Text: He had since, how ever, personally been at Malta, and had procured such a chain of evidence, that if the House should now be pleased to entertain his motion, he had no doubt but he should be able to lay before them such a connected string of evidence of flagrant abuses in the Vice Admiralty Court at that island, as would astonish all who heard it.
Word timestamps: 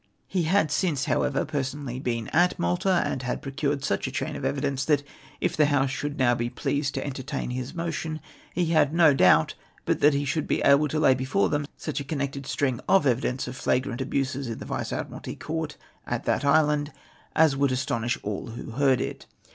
He 0.27 0.45
had 0.45 0.71
since, 0.71 1.05
how 1.05 1.21
ever, 1.21 1.45
personally 1.45 1.99
been 1.99 2.27
at 2.29 2.57
Malta, 2.57 3.03
and 3.05 3.21
had 3.21 3.39
procured 3.43 3.83
such 3.83 4.07
a 4.07 4.11
chain 4.11 4.35
of 4.35 4.43
evidence, 4.43 4.83
that 4.85 5.03
if 5.39 5.55
the 5.55 5.67
House 5.67 5.91
should 5.91 6.17
now 6.17 6.33
be 6.33 6.49
pleased 6.49 6.95
to 6.95 7.05
entertain 7.05 7.51
his 7.51 7.75
motion, 7.75 8.19
he 8.51 8.65
had 8.71 8.95
no 8.95 9.13
doubt 9.13 9.53
but 9.85 10.01
he 10.15 10.25
should 10.25 10.47
be 10.47 10.59
able 10.63 10.87
to 10.87 10.99
lay 10.99 11.13
before 11.13 11.49
them 11.49 11.67
such 11.77 11.99
a 11.99 12.03
connected 12.03 12.47
string 12.47 12.79
of 12.89 13.05
evidence 13.05 13.47
of 13.47 13.55
flagrant 13.55 14.01
abuses 14.01 14.47
in 14.47 14.57
the 14.57 14.65
Vice 14.65 14.91
Admiralty 14.91 15.35
Court 15.35 15.77
at 16.07 16.23
that 16.23 16.43
island, 16.43 16.91
as 17.35 17.55
would 17.55 17.71
astonish 17.71 18.17
all 18.23 18.47
who 18.47 18.71
heard 18.71 19.01
it. 19.01 19.27